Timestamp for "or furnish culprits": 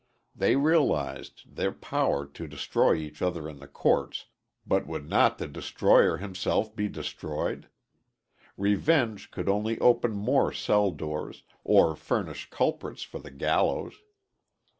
11.63-13.03